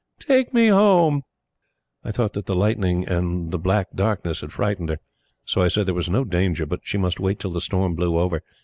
Take 0.17 0.51
me 0.51 0.69
home." 0.69 1.21
I 2.03 2.11
thought 2.11 2.33
that 2.33 2.47
the 2.47 2.55
lightning 2.55 3.07
and 3.07 3.51
the 3.51 3.59
black 3.59 3.89
darkness 3.93 4.41
had 4.41 4.51
frightened 4.51 4.89
her; 4.89 4.97
so 5.45 5.61
I 5.61 5.67
said 5.67 5.85
there 5.85 5.93
was 5.93 6.09
no 6.09 6.23
danger, 6.23 6.65
but 6.65 6.79
she 6.81 6.97
must 6.97 7.19
wait 7.19 7.37
till 7.39 7.51
the 7.51 7.61
storm 7.61 7.93
blew 7.93 8.17
over. 8.17 8.41